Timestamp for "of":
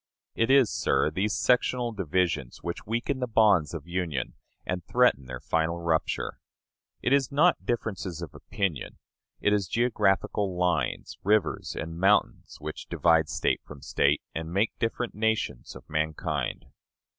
3.75-3.85, 8.19-8.33, 15.75-15.87